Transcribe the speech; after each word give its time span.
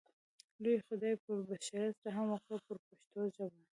لوی 0.61 0.77
خدای 0.87 1.15
پر 1.23 1.37
بشریت 1.49 1.95
رحم 2.05 2.27
وکړ 2.29 2.57
په 2.67 2.73
پښتو 2.89 3.21
ژبه. 3.35 3.61